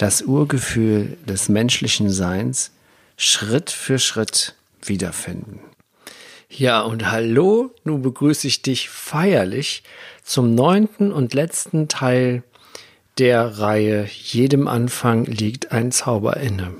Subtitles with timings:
[0.00, 2.72] das Urgefühl des menschlichen Seins
[3.18, 5.60] Schritt für Schritt wiederfinden.
[6.48, 9.82] Ja, und hallo, nun begrüße ich dich feierlich
[10.24, 12.42] zum neunten und letzten Teil
[13.18, 16.72] der Reihe Jedem Anfang liegt ein Zauber inne.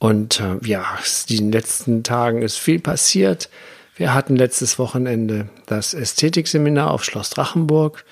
[0.00, 0.84] Und äh, ja,
[1.28, 3.50] in den letzten Tagen ist viel passiert.
[3.94, 8.04] Wir hatten letztes Wochenende das Ästhetikseminar auf Schloss Drachenburg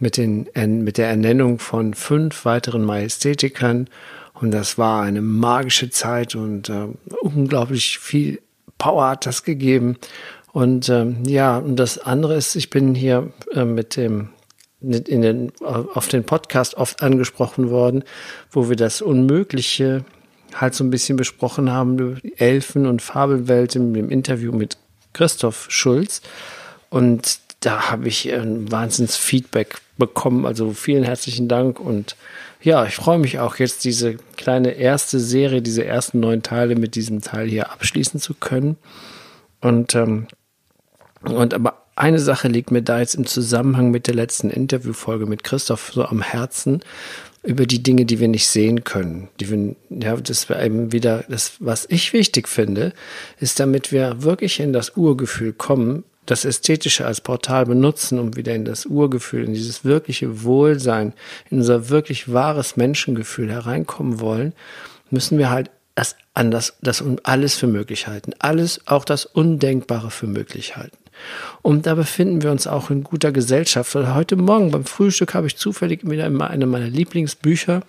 [0.00, 0.48] mit, den,
[0.82, 3.88] mit der Ernennung von fünf weiteren Majestätikern.
[4.34, 6.86] Und das war eine magische Zeit und äh,
[7.20, 8.40] unglaublich viel
[8.78, 9.98] Power hat das gegeben.
[10.52, 14.30] Und ähm, ja, und das andere ist, ich bin hier äh, mit dem
[14.80, 18.02] in den, auf den Podcast oft angesprochen worden,
[18.50, 20.06] wo wir das Unmögliche
[20.54, 24.78] halt so ein bisschen besprochen haben, Elfen- und Fabelwelt im, im Interview mit
[25.12, 26.22] Christoph Schulz.
[26.88, 30.46] Und da habe ich ein wahnsinns Feedback bekommen.
[30.46, 32.16] Also vielen herzlichen Dank und
[32.62, 36.94] ja, ich freue mich auch jetzt diese kleine erste Serie, diese ersten neun Teile mit
[36.94, 38.76] diesem Teil hier abschließen zu können.
[39.60, 40.26] Und, ähm,
[41.22, 45.44] und aber eine Sache liegt mir da jetzt im Zusammenhang mit der letzten Interviewfolge mit
[45.44, 46.80] Christoph so am Herzen
[47.42, 49.28] über die Dinge, die wir nicht sehen können.
[49.38, 52.92] Die wir, ja, das wir eben wieder, das, was ich wichtig finde,
[53.38, 58.54] ist, damit wir wirklich in das Urgefühl kommen, das Ästhetische als Portal benutzen, um wieder
[58.54, 61.12] in das Urgefühl, in dieses wirkliche Wohlsein,
[61.50, 64.52] in unser wirklich wahres Menschengefühl hereinkommen wollen,
[65.10, 68.32] müssen wir halt das anders, das alles für möglich halten.
[68.38, 70.96] Alles, auch das Undenkbare für möglich halten.
[71.62, 73.94] Und da befinden wir uns auch in guter Gesellschaft.
[73.94, 77.82] Heute Morgen beim Frühstück habe ich zufällig wieder in eine meiner Lieblingsbücher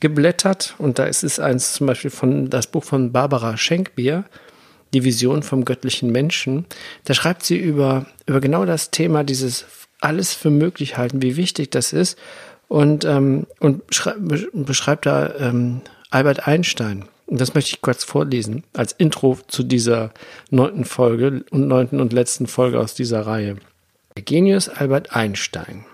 [0.00, 0.74] geblättert.
[0.78, 4.24] Und da ist es eins zum Beispiel von das Buch von Barbara Schenkbier,
[4.92, 6.66] die Vision vom göttlichen Menschen.
[7.04, 9.66] Da schreibt sie über, über genau das Thema, dieses
[10.00, 12.18] alles für möglich halten, wie wichtig das ist.
[12.68, 13.82] Und, ähm, und
[14.52, 17.04] beschreibt da ähm, Albert Einstein.
[17.26, 20.12] Und das möchte ich kurz vorlesen, als Intro zu dieser
[20.50, 23.56] neunten Folge und neunten und letzten Folge aus dieser Reihe.
[24.16, 25.84] Der Genius Albert Einstein,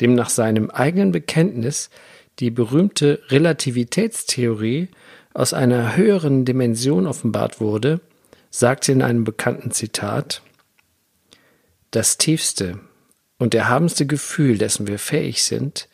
[0.00, 1.88] dem nach seinem eigenen Bekenntnis
[2.38, 4.88] die berühmte Relativitätstheorie
[5.34, 8.00] aus einer höheren Dimension offenbart wurde,
[8.50, 10.42] sagte in einem bekannten Zitat,
[11.90, 12.80] das tiefste
[13.38, 15.88] und erhabenste Gefühl, dessen wir fähig sind,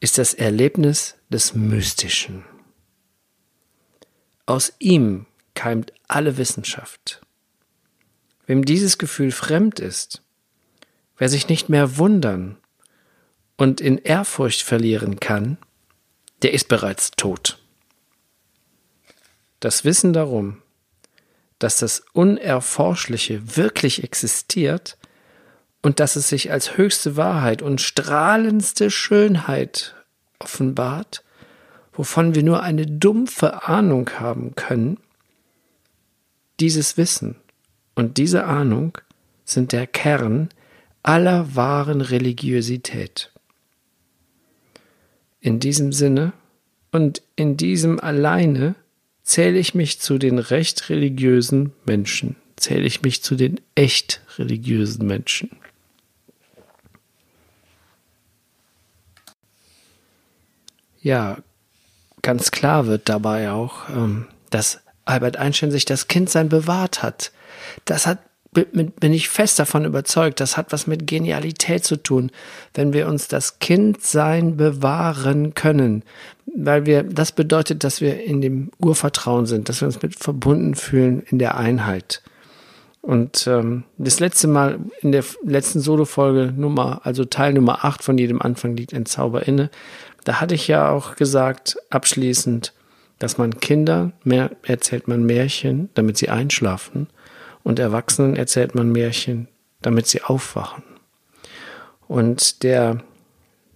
[0.00, 2.44] ist das Erlebnis des Mystischen.
[4.46, 7.20] Aus ihm keimt alle Wissenschaft.
[8.46, 10.22] Wem dieses Gefühl fremd ist,
[11.16, 12.58] wer sich nicht mehr wundern
[13.56, 15.58] und in Ehrfurcht verlieren kann,
[16.42, 17.61] der ist bereits tot.
[19.62, 20.60] Das Wissen darum,
[21.60, 24.98] dass das Unerforschliche wirklich existiert
[25.82, 29.94] und dass es sich als höchste Wahrheit und strahlendste Schönheit
[30.40, 31.22] offenbart,
[31.92, 34.98] wovon wir nur eine dumpfe Ahnung haben können,
[36.58, 37.36] dieses Wissen
[37.94, 38.98] und diese Ahnung
[39.44, 40.48] sind der Kern
[41.04, 43.30] aller wahren Religiosität.
[45.38, 46.32] In diesem Sinne
[46.90, 48.74] und in diesem alleine
[49.32, 55.06] zähle ich mich zu den recht religiösen Menschen, zähle ich mich zu den echt religiösen
[55.06, 55.48] Menschen.
[61.00, 61.38] Ja,
[62.20, 67.32] ganz klar wird dabei auch, ähm, dass Albert Einstein sich das Kindsein bewahrt hat.
[67.86, 68.18] Das hat
[68.52, 72.30] bin ich fest davon überzeugt, das hat was mit Genialität zu tun,
[72.74, 76.02] wenn wir uns das Kindsein bewahren können,
[76.54, 80.74] weil wir, das bedeutet, dass wir in dem Urvertrauen sind, dass wir uns mit verbunden
[80.74, 82.22] fühlen in der Einheit.
[83.00, 88.18] Und ähm, das letzte Mal in der letzten Solo-Folge Nummer, also Teil Nummer 8 von
[88.18, 89.70] jedem Anfang liegt ein Zauber inne,
[90.24, 92.74] da hatte ich ja auch gesagt, abschließend,
[93.18, 97.08] dass man Kinder mehr erzählt man Märchen, damit sie einschlafen
[97.62, 99.48] und Erwachsenen erzählt man Märchen,
[99.80, 100.82] damit sie aufwachen.
[102.08, 103.02] Und der,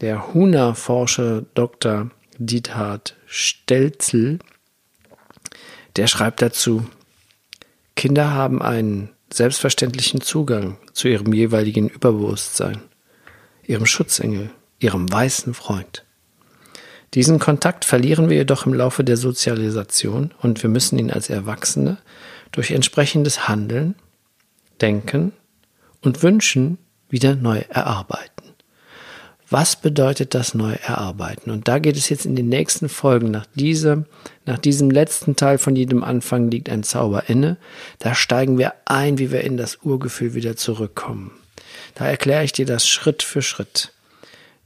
[0.00, 2.10] der Huna-Forscher Dr.
[2.38, 4.38] Diethard Stelzel,
[5.96, 6.86] der schreibt dazu,
[7.94, 12.82] Kinder haben einen selbstverständlichen Zugang zu ihrem jeweiligen Überbewusstsein,
[13.66, 16.04] ihrem Schutzengel, ihrem weißen Freund.
[17.14, 21.98] Diesen Kontakt verlieren wir jedoch im Laufe der Sozialisation und wir müssen ihn als Erwachsene
[22.56, 23.94] durch entsprechendes Handeln,
[24.80, 25.32] Denken
[26.00, 28.32] und Wünschen wieder neu erarbeiten.
[29.48, 31.50] Was bedeutet das neu erarbeiten?
[31.50, 34.06] Und da geht es jetzt in den nächsten Folgen nach diesem,
[34.44, 37.58] nach diesem letzten Teil von jedem Anfang liegt ein Zauber inne.
[38.00, 41.30] Da steigen wir ein, wie wir in das Urgefühl wieder zurückkommen.
[41.94, 43.92] Da erkläre ich dir das Schritt für Schritt.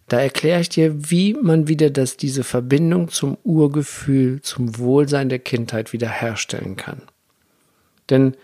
[0.09, 5.41] Da erkläre ich dir, wie man wieder das, diese Verbindung zum Urgefühl, zum Wohlsein der
[5.41, 7.03] Kindheit wieder herstellen kann.
[8.11, 8.37] Denn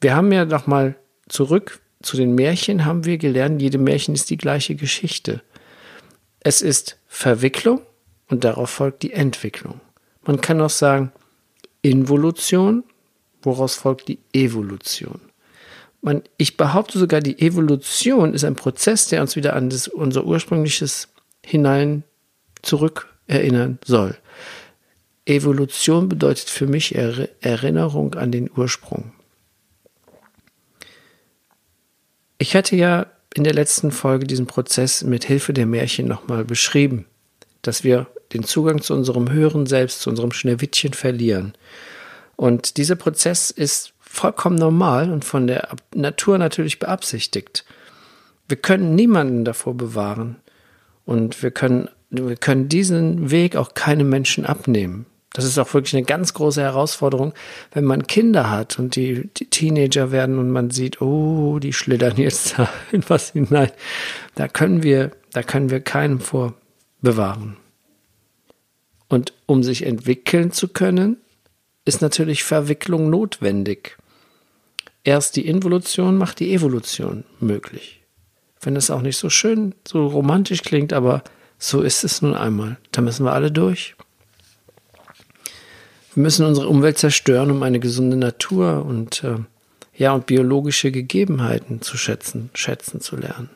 [0.00, 0.96] wir haben ja noch mal
[1.28, 5.40] zurück zu den Märchen haben wir gelernt, jede Märchen ist die gleiche Geschichte.
[6.40, 7.80] Es ist Verwicklung
[8.28, 9.80] und darauf folgt die Entwicklung.
[10.24, 11.12] Man kann auch sagen
[11.82, 12.84] Involution,
[13.42, 15.20] woraus folgt die Evolution.
[16.00, 20.24] Man, ich behaupte sogar, die Evolution ist ein Prozess, der uns wieder an das, unser
[20.24, 21.08] ursprüngliches
[21.44, 22.02] hinein
[22.62, 24.16] zurück erinnern soll.
[25.24, 29.12] Evolution bedeutet für mich Erinnerung an den Ursprung.
[32.38, 37.06] Ich hatte ja in der letzten Folge diesen Prozess mit Hilfe der Märchen nochmal beschrieben,
[37.62, 41.54] dass wir den Zugang zu unserem höheren Selbst, zu unserem Schneewittchen verlieren.
[42.36, 47.64] Und dieser Prozess ist vollkommen normal und von der Natur natürlich beabsichtigt.
[48.48, 50.36] Wir können niemanden davor bewahren
[51.04, 55.06] und wir können, wir können diesen Weg auch keinem Menschen abnehmen.
[55.32, 57.32] Das ist auch wirklich eine ganz große Herausforderung,
[57.72, 62.16] wenn man Kinder hat und die, die Teenager werden und man sieht, oh, die schlittern
[62.18, 63.70] jetzt da in was hinein.
[64.34, 66.54] Da können wir, da können wir keinem vor
[67.00, 67.56] bewahren.
[69.08, 71.16] Und um sich entwickeln zu können,
[71.84, 73.96] ist natürlich Verwicklung notwendig.
[75.04, 78.02] Erst die Involution macht die Evolution möglich.
[78.60, 81.24] Wenn es auch nicht so schön, so romantisch klingt, aber
[81.58, 82.78] so ist es nun einmal.
[82.92, 83.96] Da müssen wir alle durch.
[86.14, 89.36] Wir müssen unsere Umwelt zerstören, um eine gesunde Natur und äh,
[89.94, 93.48] ja und biologische Gegebenheiten zu schätzen, schätzen zu lernen.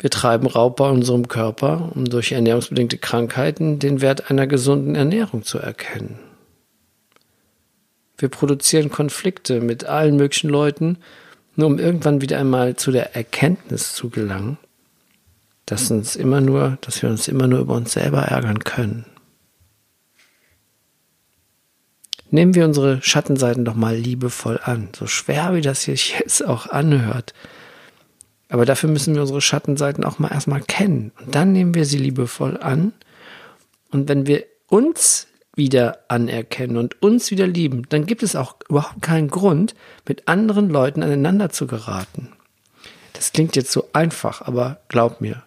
[0.00, 5.42] Wir treiben Raubbau in unserem Körper, um durch ernährungsbedingte Krankheiten den Wert einer gesunden Ernährung
[5.42, 6.20] zu erkennen.
[8.16, 10.98] Wir produzieren Konflikte mit allen möglichen Leuten,
[11.56, 14.58] nur um irgendwann wieder einmal zu der Erkenntnis zu gelangen,
[15.66, 19.04] dass uns immer nur, dass wir uns immer nur über uns selber ärgern können.
[22.30, 26.66] Nehmen wir unsere Schattenseiten doch mal liebevoll an, so schwer wie das sich jetzt auch
[26.66, 27.32] anhört.
[28.50, 31.12] Aber dafür müssen wir unsere Schattenseiten auch mal erstmal kennen.
[31.20, 32.92] Und dann nehmen wir sie liebevoll an.
[33.90, 39.02] Und wenn wir uns wieder anerkennen und uns wieder lieben, dann gibt es auch überhaupt
[39.02, 39.74] keinen Grund,
[40.06, 42.28] mit anderen Leuten aneinander zu geraten.
[43.12, 45.42] Das klingt jetzt so einfach, aber glaub mir,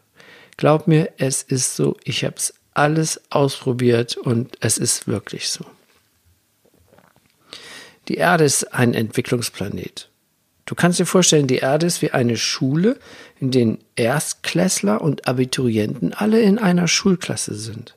[0.57, 5.65] glaub mir, es ist so, ich habe es alles ausprobiert und es ist wirklich so.
[8.11, 10.09] Die Erde ist ein Entwicklungsplanet.
[10.65, 12.99] Du kannst dir vorstellen, die Erde ist wie eine Schule,
[13.39, 17.95] in denen Erstklässler und Abiturienten alle in einer Schulklasse sind.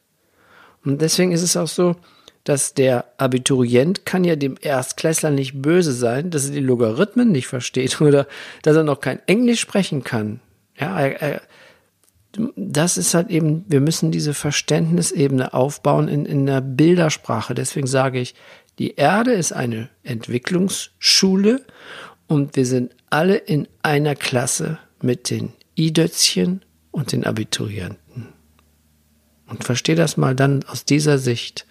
[0.84, 1.96] Und deswegen ist es auch so,
[2.44, 7.48] dass der Abiturient kann ja dem Erstklässler nicht böse sein, dass er die Logarithmen nicht
[7.48, 8.28] versteht oder
[8.62, 10.38] dass er noch kein Englisch sprechen kann.
[10.78, 11.42] Ja, er, er,
[12.54, 17.56] das ist halt eben, wir müssen diese Verständnisebene aufbauen in, in der Bildersprache.
[17.56, 18.36] Deswegen sage ich,
[18.78, 21.64] die Erde ist eine Entwicklungsschule
[22.26, 28.28] und wir sind alle in einer Klasse mit den Idötzchen und den Abiturienten.
[29.46, 31.66] Und verstehe das mal dann aus dieser Sicht.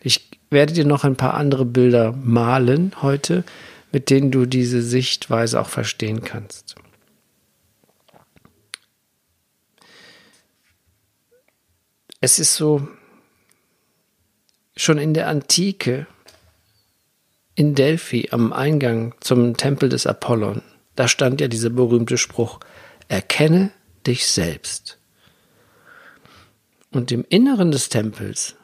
[0.00, 3.44] Ich werde dir noch ein paar andere Bilder malen heute,
[3.92, 6.76] mit denen du diese Sichtweise auch verstehen kannst.
[12.20, 12.86] Es ist so,
[14.80, 16.06] Schon in der Antike
[17.54, 20.62] in Delphi am Eingang zum Tempel des Apollon,
[20.96, 22.60] da stand ja dieser berühmte Spruch,
[23.06, 23.72] erkenne
[24.06, 24.96] dich selbst.
[26.92, 28.56] Und im Inneren des Tempels,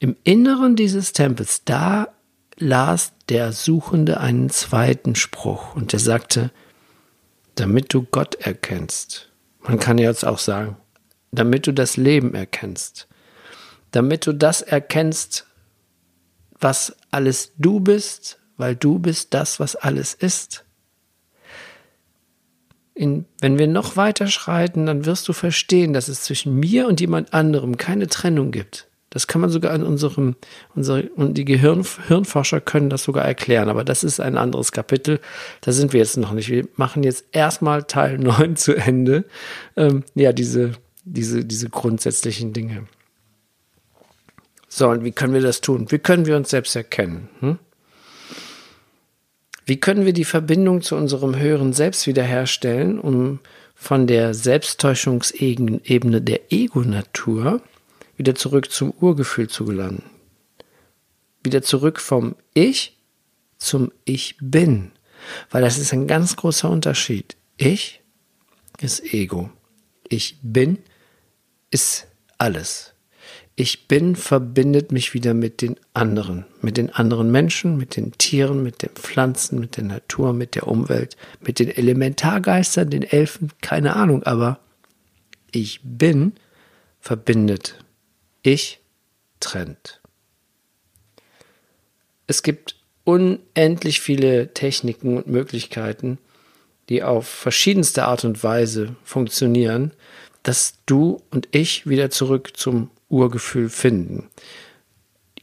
[0.00, 2.08] im Inneren dieses Tempels, da
[2.56, 6.50] las der Suchende einen zweiten Spruch und der sagte,
[7.54, 9.30] damit du Gott erkennst.
[9.60, 10.76] Man kann jetzt auch sagen,
[11.30, 13.06] damit du das Leben erkennst.
[13.92, 15.46] Damit du das erkennst,
[16.62, 20.64] was alles du bist, weil du bist das, was alles ist.
[22.94, 27.00] In, wenn wir noch weiter schreiten, dann wirst du verstehen, dass es zwischen mir und
[27.00, 28.88] jemand anderem keine Trennung gibt.
[29.08, 30.36] Das kann man sogar an unserem,
[30.74, 35.20] unsere, und die Gehirn, Hirnforscher können das sogar erklären, aber das ist ein anderes Kapitel.
[35.60, 36.48] Da sind wir jetzt noch nicht.
[36.48, 39.24] Wir machen jetzt erstmal Teil 9 zu Ende.
[39.76, 40.72] Ähm, ja, diese
[41.04, 42.86] diese, diese grundsätzlichen Dinge.
[44.74, 45.90] So, und wie können wir das tun?
[45.90, 47.28] Wie können wir uns selbst erkennen?
[47.40, 47.58] Hm?
[49.66, 53.40] Wie können wir die Verbindung zu unserem höheren Selbst wiederherstellen, um
[53.74, 57.60] von der Selbsttäuschungsebene der Ego-Natur
[58.16, 60.04] wieder zurück zum Urgefühl zu gelangen?
[61.44, 62.96] Wieder zurück vom Ich
[63.58, 64.92] zum Ich bin.
[65.50, 67.36] Weil das ist ein ganz großer Unterschied.
[67.58, 68.00] Ich
[68.80, 69.50] ist Ego.
[70.08, 70.78] Ich bin
[71.70, 72.06] ist
[72.38, 72.91] alles
[73.54, 78.62] ich bin verbindet mich wieder mit den anderen, mit den anderen Menschen, mit den Tieren,
[78.62, 83.94] mit den Pflanzen, mit der Natur, mit der Umwelt, mit den Elementargeistern, den Elfen, keine
[83.94, 84.58] Ahnung, aber
[85.50, 86.32] ich bin
[87.00, 87.84] verbindet.
[88.42, 88.80] Ich
[89.38, 90.00] trennt.
[92.26, 96.18] Es gibt unendlich viele Techniken und Möglichkeiten,
[96.88, 99.92] die auf verschiedenste Art und Weise funktionieren,
[100.42, 104.28] dass du und ich wieder zurück zum Urgefühl finden.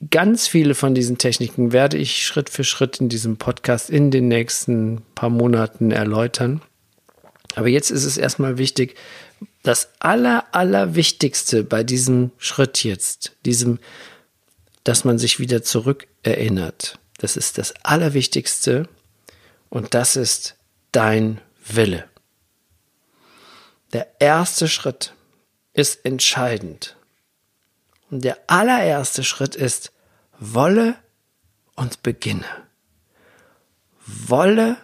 [0.09, 4.27] Ganz viele von diesen Techniken werde ich Schritt für Schritt in diesem Podcast in den
[4.27, 6.61] nächsten paar Monaten erläutern.
[7.55, 8.95] Aber jetzt ist es erstmal wichtig,
[9.63, 13.79] das aller, aller Wichtigste bei diesem Schritt jetzt, diesem,
[14.83, 16.97] dass man sich wieder zurück erinnert.
[17.17, 18.88] Das ist das Allerwichtigste
[19.69, 20.55] und das ist
[20.93, 22.05] dein Wille.
[23.91, 25.13] Der erste Schritt
[25.73, 26.95] ist entscheidend.
[28.09, 29.91] Und der allererste Schritt ist,
[30.39, 30.95] wolle
[31.75, 32.45] und beginne.
[34.05, 34.77] Wolle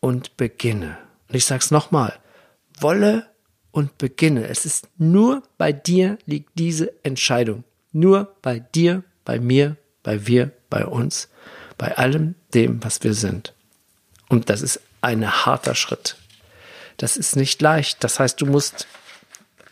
[0.00, 0.98] und beginne.
[1.28, 2.18] Und ich sage es nochmal,
[2.80, 3.28] wolle
[3.70, 4.48] und beginne.
[4.48, 7.64] Es ist nur bei dir liegt diese Entscheidung.
[7.92, 11.28] Nur bei dir, bei mir, bei wir, bei uns,
[11.76, 13.54] bei allem dem, was wir sind.
[14.28, 16.16] Und das ist ein harter Schritt.
[16.96, 18.02] Das ist nicht leicht.
[18.02, 18.86] Das heißt, du musst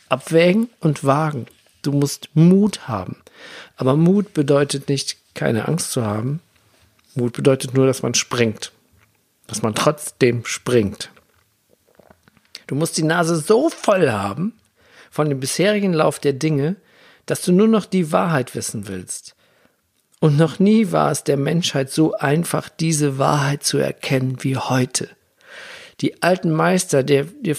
[0.08, 1.46] abwägen und wagen.
[1.86, 3.16] Du musst Mut haben.
[3.76, 6.40] Aber Mut bedeutet nicht, keine Angst zu haben.
[7.14, 8.72] Mut bedeutet nur, dass man springt.
[9.46, 11.10] Dass man trotzdem springt.
[12.66, 14.52] Du musst die Nase so voll haben
[15.10, 16.74] von dem bisherigen Lauf der Dinge,
[17.26, 19.36] dass du nur noch die Wahrheit wissen willst.
[20.18, 25.08] Und noch nie war es der Menschheit so einfach, diese Wahrheit zu erkennen wie heute.
[26.00, 27.56] Die alten Meister der, der,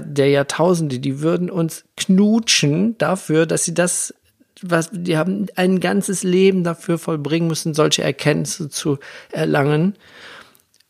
[0.00, 4.14] der, Jahrtausende, die würden uns knutschen dafür, dass sie das,
[4.62, 8.98] was, die haben ein ganzes Leben dafür vollbringen müssen, solche Erkenntnisse zu
[9.30, 9.94] erlangen,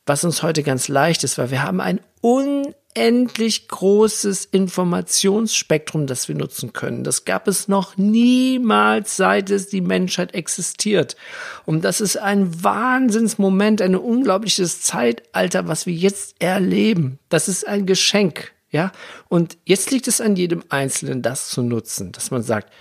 [0.06, 6.28] was uns heute ganz leicht ist, weil wir haben ein un unendlich großes Informationsspektrum, das
[6.28, 7.04] wir nutzen können.
[7.04, 11.16] Das gab es noch niemals, seit es die Menschheit existiert.
[11.64, 17.18] Und das ist ein Wahnsinnsmoment, ein unglaubliches Zeitalter, was wir jetzt erleben.
[17.28, 18.52] Das ist ein Geschenk.
[18.70, 18.92] Ja,
[19.28, 22.72] und jetzt liegt es an jedem Einzelnen, das zu nutzen, dass man sagt,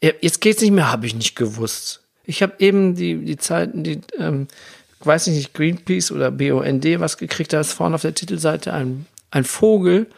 [0.00, 2.02] jetzt geht's nicht mehr, habe ich nicht gewusst.
[2.24, 4.48] Ich habe eben die, die Zeiten, die, ähm,
[5.00, 9.06] weiß ich nicht, Greenpeace oder BUND was gekriegt, da ist vorne auf der Titelseite ein
[9.30, 10.08] ein Vogel,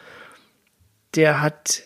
[1.15, 1.83] der hat,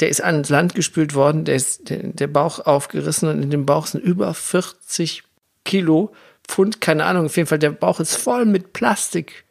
[0.00, 3.66] der ist ans Land gespült worden, der ist der, der Bauch aufgerissen und in dem
[3.66, 5.24] Bauch sind über 40
[5.64, 6.14] Kilo
[6.48, 9.44] Pfund, keine Ahnung, auf jeden Fall, der Bauch ist voll mit Plastik.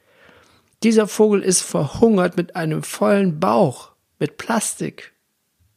[0.84, 5.14] Dieser Vogel ist verhungert mit einem vollen Bauch, mit Plastik.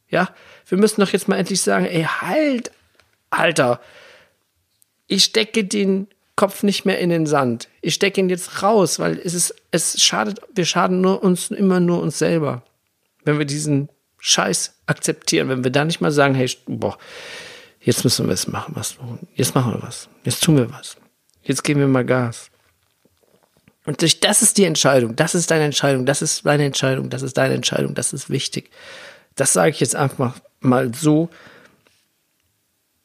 [0.09, 0.33] Ja,
[0.67, 2.71] wir müssen doch jetzt mal endlich sagen, ey, halt,
[3.29, 3.79] Alter,
[5.07, 7.67] ich stecke den Kopf nicht mehr in den Sand.
[7.81, 11.79] Ich stecke ihn jetzt raus, weil es ist, es schadet, wir schaden nur uns immer
[11.79, 12.63] nur uns selber.
[13.23, 16.97] Wenn wir diesen Scheiß akzeptieren, wenn wir da nicht mal sagen, hey, boah,
[17.81, 18.97] jetzt müssen wir es machen, was,
[19.35, 20.97] jetzt machen wir was, jetzt tun wir was,
[21.43, 22.51] jetzt geben wir mal Gas.
[23.85, 27.23] Und durch das ist die Entscheidung, das ist deine Entscheidung, das ist meine Entscheidung, das
[27.23, 28.69] ist deine Entscheidung, das ist wichtig.
[29.35, 31.29] Das sage ich jetzt einfach mal so,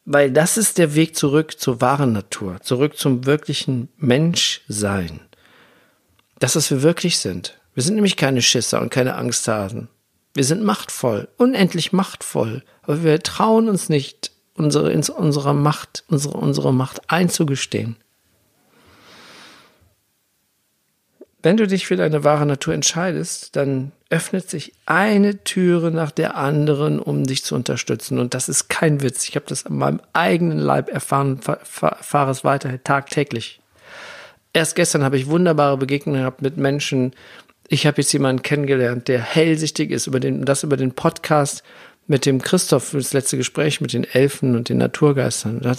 [0.09, 5.19] weil das ist der Weg zurück zur wahren Natur, zurück zum wirklichen Menschsein.
[6.39, 7.59] Das, was wir wirklich sind.
[7.73, 9.89] Wir sind nämlich keine Schisser und keine Angsthasen.
[10.33, 16.73] Wir sind machtvoll, unendlich machtvoll, aber wir trauen uns nicht, unsere, unsere Macht, unsere, unsere
[16.73, 17.97] Macht einzugestehen.
[21.43, 26.37] Wenn du dich für deine wahre Natur entscheidest, dann öffnet sich eine Türe nach der
[26.37, 28.19] anderen, um dich zu unterstützen.
[28.19, 29.27] Und das ist kein Witz.
[29.27, 33.59] Ich habe das an meinem eigenen Leib erfahren, fahre es weiter tagtäglich.
[34.53, 37.13] Erst gestern habe ich wunderbare Begegnungen gehabt mit Menschen.
[37.67, 41.63] Ich habe jetzt jemanden kennengelernt, der hellsichtig ist, über den, das über den Podcast
[42.07, 45.59] mit dem Christoph, das letzte Gespräch mit den Elfen und den Naturgeistern.
[45.59, 45.75] Da,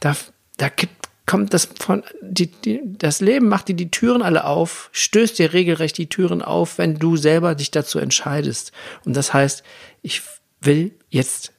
[0.00, 0.16] da,
[0.58, 4.90] da gibt kommt das von, die, die, das Leben macht dir die Türen alle auf,
[4.92, 8.72] stößt dir regelrecht die Türen auf, wenn du selber dich dazu entscheidest.
[9.04, 9.62] Und das heißt,
[10.02, 10.22] ich
[10.60, 11.52] will jetzt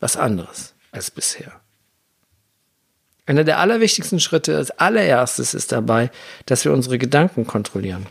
[0.00, 1.60] was anderes als bisher.
[3.26, 6.10] Einer der allerwichtigsten Schritte als allererstes ist dabei,
[6.46, 8.06] dass wir unsere Gedanken kontrollieren.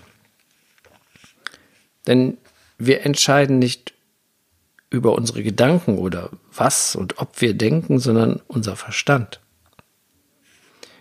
[2.07, 2.37] Denn
[2.77, 3.93] wir entscheiden nicht
[4.89, 9.39] über unsere Gedanken oder was und ob wir denken, sondern unser Verstand.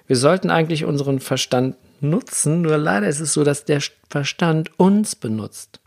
[0.06, 5.16] Wir sollten eigentlich unseren Verstand nutzen, nur leider ist es so, dass der Verstand uns
[5.16, 5.80] benutzt.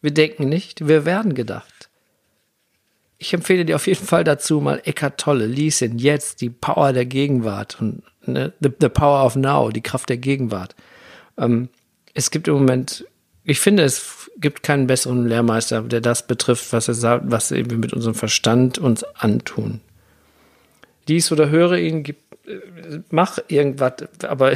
[0.00, 1.88] Wir denken nicht, wir werden gedacht.
[3.16, 6.92] Ich empfehle dir auf jeden Fall dazu mal Eckart Tolle, lies ihn jetzt, die Power
[6.92, 10.76] der Gegenwart und ne, the, the, Power of Now, die Kraft der Gegenwart.
[11.36, 11.68] Ähm,
[12.14, 13.06] es gibt im Moment,
[13.42, 17.64] ich finde, es gibt keinen besseren Lehrmeister, der das betrifft, was er sagt, was wir
[17.64, 19.80] mit unserem Verstand uns antun.
[21.08, 22.27] Lies oder höre ihn, gib, äh,
[23.10, 24.54] mach irgendwas, aber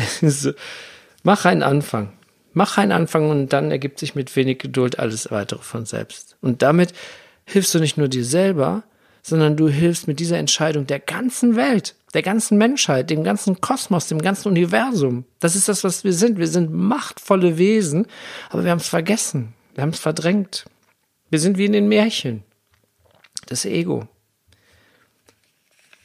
[1.23, 2.13] mach einen Anfang.
[2.55, 6.37] Mach einen Anfang und dann ergibt sich mit wenig Geduld alles weitere von selbst.
[6.43, 6.93] Und damit
[7.47, 8.83] hilfst du nicht nur dir selber,
[9.23, 14.09] sondern du hilfst mit dieser Entscheidung der ganzen Welt, der ganzen Menschheit, dem ganzen Kosmos,
[14.09, 15.25] dem ganzen Universum.
[15.39, 16.39] Das ist das, was wir sind.
[16.39, 18.07] Wir sind machtvolle Wesen,
[18.51, 19.55] aber wir haben es vergessen.
[19.75, 20.67] Wir haben es verdrängt.
[21.31, 22.43] Wir sind wie in den Märchen.
[23.47, 24.09] Das Ego.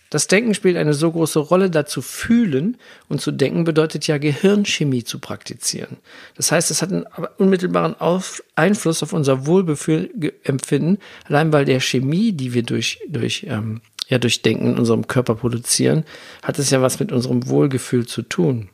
[0.09, 2.77] Das Denken spielt eine so große Rolle, dazu fühlen
[3.09, 5.97] und zu denken bedeutet ja Gehirnchemie zu praktizieren.
[6.35, 7.05] Das heißt, es hat einen
[7.37, 7.95] unmittelbaren
[8.55, 14.41] Einfluss auf unser Wohlbefinden, allein weil der Chemie, die wir durch, durch, ähm, ja, durch
[14.41, 16.05] Denken in unserem Körper produzieren,
[16.41, 18.69] hat es ja was mit unserem Wohlgefühl zu tun.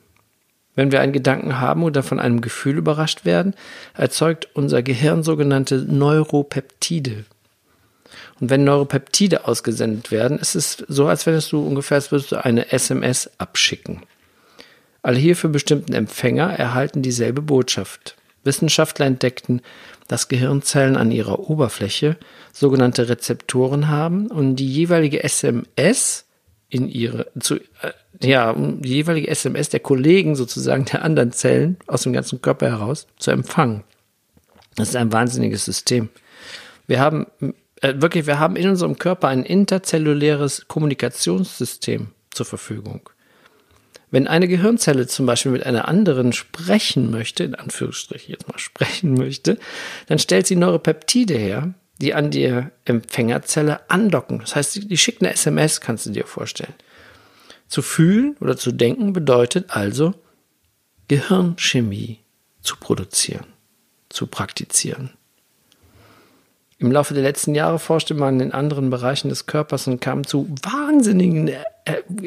[0.76, 3.54] Wenn wir einen Gedanken haben oder von einem Gefühl überrascht werden,
[3.94, 7.26] erzeugt unser Gehirn sogenannte Neuropeptide.
[8.40, 12.44] Und wenn Neuropeptide ausgesendet werden, ist es so, als wenn du ungefähr, als würdest du
[12.44, 14.02] eine SMS abschicken.
[15.02, 18.16] Alle hierfür bestimmten Empfänger erhalten dieselbe Botschaft.
[18.44, 19.62] Wissenschaftler entdeckten,
[20.08, 22.18] dass Gehirnzellen an ihrer Oberfläche
[22.52, 26.26] sogenannte Rezeptoren haben und die jeweilige SMS
[26.70, 32.04] in ihre, zu, äh, ja, die jeweilige SMS der Kollegen sozusagen der anderen Zellen aus
[32.04, 33.84] dem ganzen Körper heraus zu empfangen.
[34.76, 36.10] Das ist ein wahnsinniges System.
[36.88, 37.28] Wir haben
[37.84, 43.10] äh, wirklich, wir haben in unserem Körper ein interzelluläres Kommunikationssystem zur Verfügung.
[44.10, 49.16] Wenn eine Gehirnzelle zum Beispiel mit einer anderen sprechen möchte, in Anführungsstrichen jetzt mal sprechen
[49.16, 49.60] möchte,
[50.08, 54.40] dann stellt sie Neuropeptide her, die an die Empfängerzelle andocken.
[54.40, 56.74] Das heißt, die, schickt eine SMS, kannst du dir vorstellen.
[57.68, 60.14] Zu fühlen oder zu denken bedeutet also
[61.10, 62.20] Gehirnchemie
[62.62, 63.46] zu produzieren,
[64.10, 65.12] zu praktizieren.
[66.84, 70.50] Im Laufe der letzten Jahre forschte man in anderen Bereichen des Körpers und kam zu
[70.64, 71.62] wahnsinnigen, äh,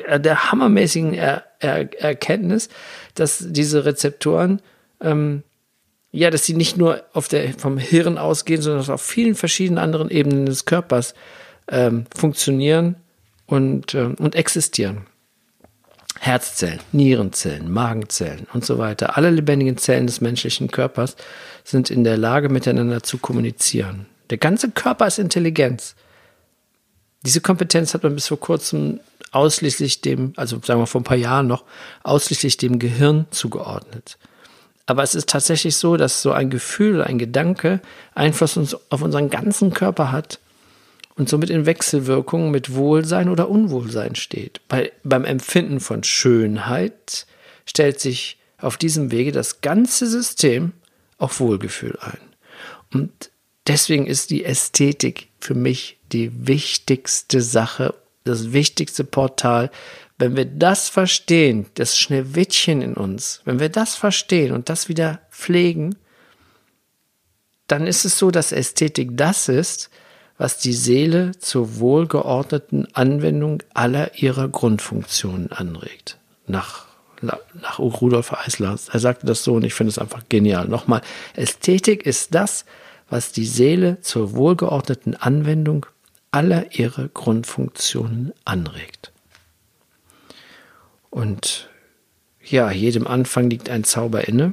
[0.07, 2.71] äh, der hammermäßigen er er Erkenntnis,
[3.15, 4.63] dass diese Rezeptoren,
[5.03, 5.43] ähm,
[6.11, 10.09] ja, dass sie nicht nur auf der, vom Hirn ausgehen, sondern auf vielen verschiedenen anderen
[10.09, 11.13] Ebenen des Körpers
[11.69, 12.97] ähm, funktionieren
[13.45, 15.07] und, ähm, und existieren.
[16.19, 19.19] Herzzellen, Nierenzellen, Magenzellen und so weiter.
[19.19, 21.17] Alle lebendigen Zellen des menschlichen Körpers
[21.63, 24.07] sind in der Lage, miteinander zu kommunizieren.
[24.31, 25.95] Der ganze Körper ist Intelligenz.
[27.23, 29.01] Diese Kompetenz hat man bis vor kurzem
[29.33, 31.65] ausschließlich dem, also sagen wir vor ein paar Jahren noch,
[32.03, 34.19] ausschließlich dem Gehirn zugeordnet.
[34.87, 37.81] Aber es ist tatsächlich so, dass so ein Gefühl, ein Gedanke
[38.15, 40.39] Einfluss auf unseren ganzen Körper hat
[41.17, 44.61] und somit in Wechselwirkung mit Wohlsein oder Unwohlsein steht.
[44.69, 47.27] Bei, beim Empfinden von Schönheit
[47.65, 50.73] stellt sich auf diesem Wege das ganze System
[51.19, 52.19] auf Wohlgefühl ein.
[52.93, 53.31] Und
[53.67, 59.71] deswegen ist die Ästhetik für mich die wichtigste Sache, das wichtigste Portal.
[60.19, 65.21] Wenn wir das verstehen, das Schneewittchen in uns, wenn wir das verstehen und das wieder
[65.31, 65.97] pflegen,
[67.67, 69.91] dann ist es so, dass Ästhetik das ist,
[70.39, 76.19] was die Seele zur wohlgeordneten Anwendung aller ihrer Grundfunktionen anregt.
[76.47, 76.87] Nach,
[77.21, 78.79] nach Rudolf Eisler.
[78.93, 80.69] Er sagte das so und ich finde es einfach genial.
[80.69, 81.01] Nochmal,
[81.35, 82.65] Ästhetik ist das,
[83.09, 85.87] was die Seele zur wohlgeordneten Anwendung
[86.31, 89.13] aller ihrer Grundfunktionen anregt.
[91.11, 91.71] Und
[92.43, 94.53] ja, jedem Anfang liegt ein Zauber inne.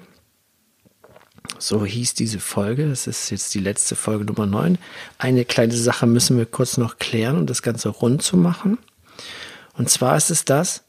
[1.59, 2.87] So hieß diese Folge.
[2.89, 4.77] Das ist jetzt die letzte Folge Nummer 9.
[5.17, 8.77] Eine kleine Sache müssen wir kurz noch klären, um das Ganze rund zu machen.
[9.73, 10.83] Und zwar ist es das,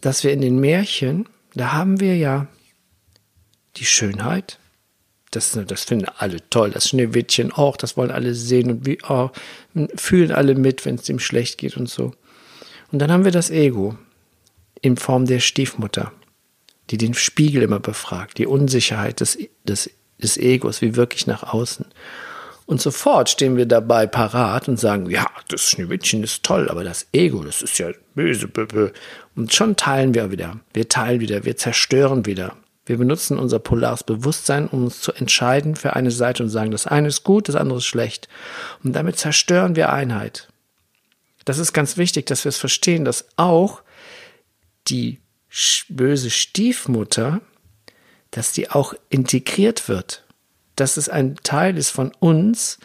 [0.00, 2.48] dass wir in den Märchen, da haben wir ja
[3.76, 4.58] die Schönheit,
[5.32, 6.70] das, das finden alle toll.
[6.70, 9.30] Das Schneewittchen auch, das wollen alle sehen und wie, oh,
[9.96, 12.12] fühlen alle mit, wenn es dem schlecht geht und so.
[12.92, 13.96] Und dann haben wir das Ego
[14.80, 16.12] in Form der Stiefmutter,
[16.90, 21.86] die den Spiegel immer befragt, die Unsicherheit des, des, des Egos, wie wirklich nach außen.
[22.66, 27.06] Und sofort stehen wir dabei parat und sagen, ja, das Schneewittchen ist toll, aber das
[27.12, 28.48] Ego, das ist ja böse.
[29.34, 30.60] Und schon teilen wir wieder.
[30.72, 32.56] Wir teilen wieder, wir zerstören wieder.
[32.84, 36.86] Wir benutzen unser polares Bewusstsein, um uns zu entscheiden für eine Seite und sagen, das
[36.86, 38.28] eine ist gut, das andere ist schlecht.
[38.82, 40.48] Und damit zerstören wir Einheit.
[41.44, 43.82] Das ist ganz wichtig, dass wir es verstehen, dass auch
[44.88, 45.20] die
[45.88, 47.40] böse Stiefmutter,
[48.30, 50.24] dass die auch integriert wird.
[50.74, 52.78] Dass es ein Teil ist von uns,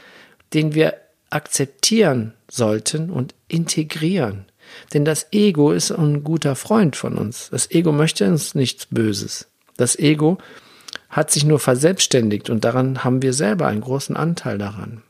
[0.54, 0.96] den wir
[1.30, 4.46] akzeptieren sollten und integrieren.
[4.94, 7.50] Denn das Ego ist ein guter Freund von uns.
[7.50, 9.48] Das Ego möchte uns nichts Böses.
[9.78, 10.38] Das Ego
[11.10, 15.04] hat sich nur verselbstständigt und daran haben wir selber einen großen Anteil daran.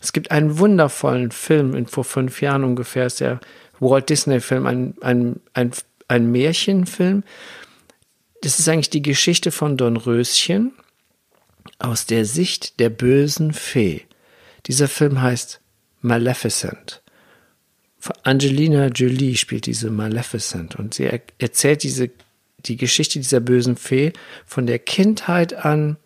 [0.00, 3.40] Es gibt einen wundervollen Film, vor fünf Jahren ungefähr ist der
[3.80, 5.72] Walt Disney-Film, ein, ein, ein,
[6.08, 7.24] ein Märchenfilm.
[8.42, 10.72] Das ist eigentlich die Geschichte von Dornröschen
[11.78, 14.02] aus der Sicht der bösen Fee.
[14.66, 15.60] Dieser Film heißt
[16.00, 17.02] Maleficent.
[18.22, 22.10] Angelina Jolie spielt diese Maleficent und sie erzählt diese
[22.68, 24.12] die Geschichte dieser bösen Fee
[24.46, 25.96] von der Kindheit an.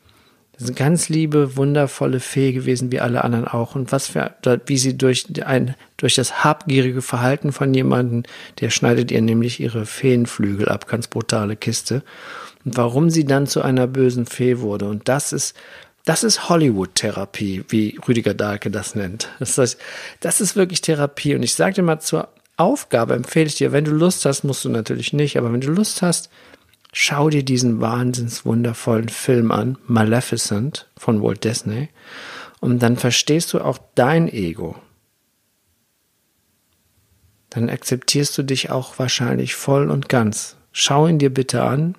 [0.53, 3.75] Das ist eine ganz liebe, wundervolle Fee gewesen, wie alle anderen auch.
[3.75, 4.35] Und was für,
[4.66, 8.25] wie sie durch ein, durch das habgierige Verhalten von jemandem,
[8.61, 12.03] der schneidet ihr nämlich ihre Feenflügel ab, ganz brutale Kiste.
[12.64, 14.87] Und warum sie dann zu einer bösen Fee wurde.
[14.87, 15.57] Und das ist,
[16.05, 19.29] das ist Hollywood-Therapie, wie Rüdiger Dahlke das nennt.
[19.38, 19.79] Das heißt,
[20.20, 21.35] das ist wirklich Therapie.
[21.35, 24.64] Und ich sage dir mal zur Aufgabe empfehle ich dir, wenn du Lust hast, musst
[24.64, 26.31] du natürlich nicht, aber wenn du Lust hast,
[26.92, 31.88] schau dir diesen wahnsinns wundervollen Film an, Maleficent von Walt Disney,
[32.61, 34.76] und dann verstehst du auch dein Ego.
[37.50, 40.57] Dann akzeptierst du dich auch wahrscheinlich voll und ganz.
[40.72, 41.96] Schau ihn dir bitte an.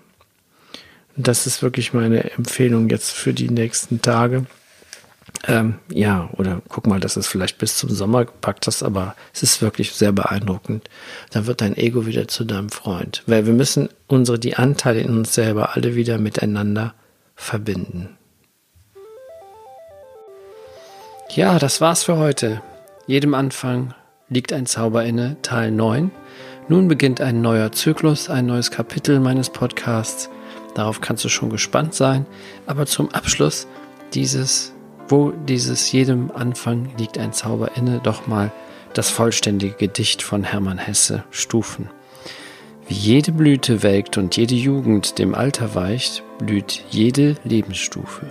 [1.16, 4.46] Das ist wirklich meine Empfehlung jetzt für die nächsten Tage.
[5.46, 9.44] Ähm, ja, oder guck mal, dass es vielleicht bis zum Sommer gepackt hast, aber es
[9.44, 10.90] ist wirklich sehr beeindruckend.
[11.32, 13.24] Dann wird dein Ego wieder zu deinem Freund.
[13.28, 16.94] Weil wir müssen unsere, die Anteile in uns selber alle wieder miteinander
[17.36, 18.18] verbinden.
[21.30, 22.62] Ja, das war's für heute.
[23.08, 23.94] Jedem Anfang
[24.30, 26.12] liegt ein Zauber inne, Teil 9.
[26.70, 30.30] Nun beginnt ein neuer Zyklus, ein neues Kapitel meines Podcasts.
[30.76, 32.26] Darauf kannst du schon gespannt sein.
[32.66, 33.68] Aber zum Abschluss
[34.14, 34.73] dieses
[35.10, 38.52] wo dieses jedem Anfang liegt ein Zauber inne, doch mal
[38.94, 41.90] das vollständige Gedicht von Hermann Hesse Stufen.
[42.88, 48.28] Wie jede Blüte welkt und jede Jugend dem Alter weicht, blüht jede Lebensstufe.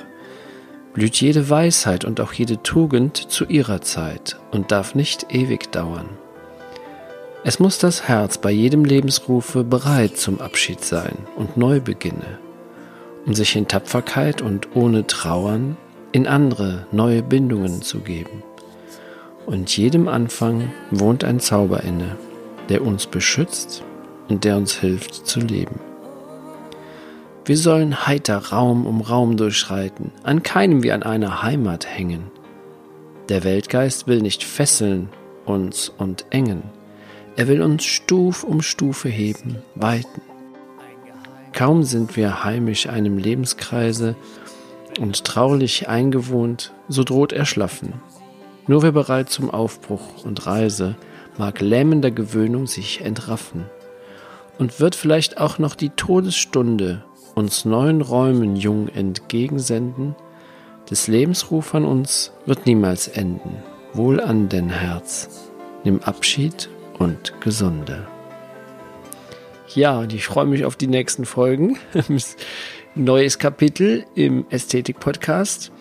[0.92, 6.08] Blüht jede Weisheit und auch jede Tugend zu ihrer Zeit und darf nicht ewig dauern.
[7.44, 12.38] Es muss das Herz bei jedem Lebensrufe bereit zum Abschied sein und neu beginne,
[13.26, 15.76] um sich in Tapferkeit und ohne Trauern
[16.12, 18.42] in andere neue Bindungen zu geben.
[19.46, 22.16] Und jedem Anfang wohnt ein Zauber inne,
[22.68, 23.83] der uns beschützt
[24.29, 25.81] und der uns hilft zu leben.
[27.44, 32.31] Wir sollen heiter Raum um Raum durchschreiten, an keinem wie an einer Heimat hängen.
[33.29, 35.09] Der Weltgeist will nicht fesseln
[35.44, 36.62] uns und engen,
[37.35, 40.20] er will uns Stuf um Stufe heben, weiten.
[41.53, 44.16] Kaum sind wir heimisch einem Lebenskreise,
[45.00, 47.94] und traulich eingewohnt, so droht Erschlaffen.
[48.66, 50.96] Nur wer bereit zum Aufbruch und Reise,
[51.38, 53.66] mag lähmender Gewöhnung sich entraffen.
[54.59, 60.14] Und wird vielleicht auch noch die Todesstunde uns neuen Räumen jung entgegensenden,
[60.90, 63.62] des Lebensruf an uns wird niemals enden.
[63.94, 65.50] Wohl an denn Herz,
[65.85, 68.07] nimm Abschied und Gesunde.
[69.74, 71.78] Ja, und ich freue mich auf die nächsten Folgen.
[72.94, 75.72] neues Kapitel im Ästhetik-Podcast.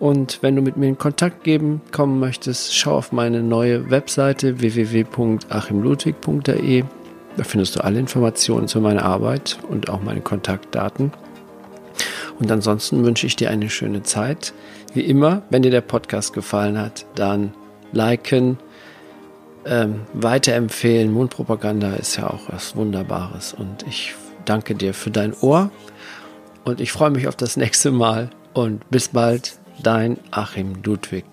[0.00, 4.58] Und wenn du mit mir in Kontakt geben kommen möchtest, schau auf meine neue Webseite
[4.60, 6.82] www.achimludwig.de.
[7.36, 11.12] Da findest du alle Informationen zu meiner Arbeit und auch meine Kontaktdaten.
[12.38, 14.52] Und ansonsten wünsche ich dir eine schöne Zeit.
[14.92, 17.52] Wie immer, wenn dir der Podcast gefallen hat, dann
[17.92, 18.58] liken,
[19.66, 21.12] ähm, weiterempfehlen.
[21.12, 23.54] Mundpropaganda ist ja auch was Wunderbares.
[23.54, 25.70] Und ich danke dir für dein Ohr
[26.64, 31.24] und ich freue mich auf das nächste Mal und bis bald, dein Achim Ludwig.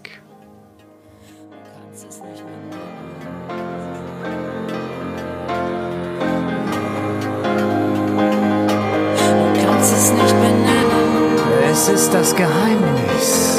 [11.71, 13.57] Es ist das Geheimnis,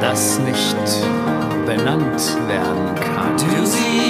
[0.00, 0.76] das nicht
[1.66, 4.01] benannt werden kann.